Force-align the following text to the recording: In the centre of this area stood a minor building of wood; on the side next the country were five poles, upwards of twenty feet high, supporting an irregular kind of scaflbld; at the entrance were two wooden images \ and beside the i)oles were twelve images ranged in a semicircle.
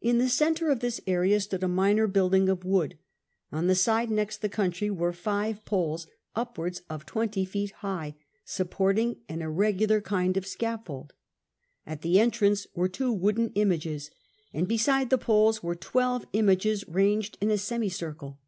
In 0.00 0.16
the 0.16 0.30
centre 0.30 0.70
of 0.70 0.80
this 0.80 0.98
area 1.06 1.38
stood 1.40 1.62
a 1.62 1.68
minor 1.68 2.06
building 2.06 2.48
of 2.48 2.64
wood; 2.64 2.96
on 3.52 3.66
the 3.66 3.74
side 3.74 4.10
next 4.10 4.38
the 4.40 4.48
country 4.48 4.88
were 4.88 5.12
five 5.12 5.62
poles, 5.66 6.06
upwards 6.34 6.80
of 6.88 7.04
twenty 7.04 7.44
feet 7.44 7.72
high, 7.82 8.14
supporting 8.46 9.20
an 9.28 9.42
irregular 9.42 10.00
kind 10.00 10.38
of 10.38 10.46
scaflbld; 10.46 11.10
at 11.84 12.00
the 12.00 12.18
entrance 12.18 12.66
were 12.74 12.88
two 12.88 13.12
wooden 13.12 13.50
images 13.56 14.10
\ 14.32 14.54
and 14.54 14.68
beside 14.68 15.10
the 15.10 15.18
i)oles 15.18 15.62
were 15.62 15.74
twelve 15.74 16.24
images 16.32 16.88
ranged 16.88 17.36
in 17.42 17.50
a 17.50 17.58
semicircle. 17.58 18.40